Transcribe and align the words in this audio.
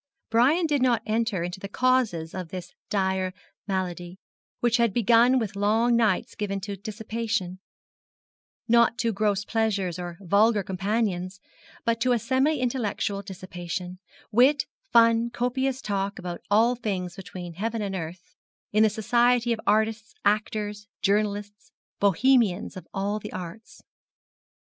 Brian 0.31 0.65
did 0.65 0.81
not 0.81 1.03
enter 1.05 1.43
into 1.43 1.59
the 1.59 1.67
causes 1.69 2.33
of 2.33 2.49
this 2.49 2.73
dire 2.89 3.35
malady, 3.67 4.17
which 4.59 4.77
had 4.77 4.95
begun 4.95 5.37
with 5.37 5.55
long 5.55 5.95
nights 5.95 6.33
given 6.33 6.59
to 6.59 6.75
dissipation 6.75 7.59
not 8.67 8.97
to 8.97 9.13
gross 9.13 9.45
pleasures 9.45 9.99
or 9.99 10.17
vulgar 10.19 10.63
companions, 10.63 11.39
but 11.85 12.01
to 12.01 12.13
a 12.13 12.17
semi 12.17 12.59
intellectual 12.59 13.21
dissipation: 13.21 13.99
wit, 14.31 14.65
fun, 14.91 15.29
copious 15.29 15.83
talk 15.83 16.17
about 16.17 16.41
all 16.49 16.73
things 16.75 17.15
between 17.15 17.53
heaven 17.53 17.83
and 17.83 17.93
earth, 17.95 18.33
in 18.71 18.81
the 18.81 18.89
society 18.89 19.53
of 19.53 19.59
artists, 19.67 20.15
actors, 20.25 20.87
journalists, 21.03 21.71
Bohemians 21.99 22.75
of 22.75 22.87
all 22.91 23.19
the 23.19 23.31
arts. 23.31 23.83